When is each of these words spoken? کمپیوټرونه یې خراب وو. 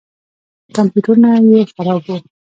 کمپیوټرونه 0.75 1.29
یې 1.49 1.61
خراب 1.73 2.01
وو. 2.05 2.17